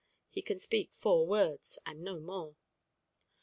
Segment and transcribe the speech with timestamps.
[0.31, 2.55] (He can speak four words, and no more.)